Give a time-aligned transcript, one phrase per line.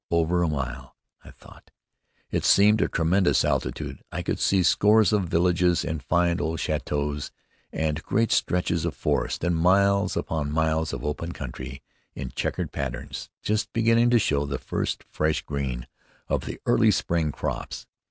[0.09, 1.69] "Over a mile!" I thought.
[2.31, 4.01] It seemed a tremendous altitude.
[4.11, 7.29] I could see scores of villages and fine old châteaux,
[7.71, 11.83] and great stretches of forest, and miles upon miles of open country
[12.15, 15.85] in checkered patterns, just beginning to show the first fresh green
[16.27, 17.85] of the early spring crops.